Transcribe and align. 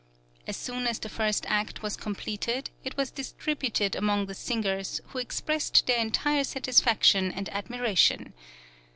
As 0.47 0.57
soon 0.57 0.87
as 0.87 0.97
the 0.97 1.09
first 1.09 1.45
act 1.47 1.83
was 1.83 1.95
completed 1.95 2.71
it 2.83 2.97
was 2.97 3.11
distributed 3.11 3.95
among 3.95 4.25
the 4.25 4.33
singers, 4.33 4.99
who 5.09 5.19
expressed 5.19 5.85
their 5.85 5.99
entire 5.99 6.43
satisfaction 6.43 7.31
and 7.31 7.47
admiration. 7.49 8.33